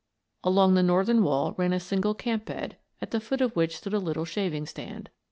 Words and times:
Along 0.43 0.73
the 0.73 0.81
northern 0.81 1.21
wall 1.23 1.53
ran 1.59 1.73
a 1.73 1.79
single 1.79 2.15
camp 2.15 2.45
bed, 2.45 2.75
at 3.03 3.11
the 3.11 3.19
foot 3.19 3.39
of 3.39 3.55
which 3.55 3.77
stood 3.77 3.93
a 3.93 3.99
little 3.99 4.25
shaving 4.25 4.65
stand. 4.65 5.11